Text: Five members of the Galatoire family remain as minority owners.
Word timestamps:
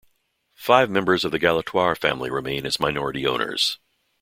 Five 0.55 0.89
members 0.89 1.23
of 1.23 1.31
the 1.31 1.37
Galatoire 1.37 1.95
family 1.95 2.31
remain 2.31 2.65
as 2.65 2.79
minority 2.79 3.27
owners. 3.27 3.77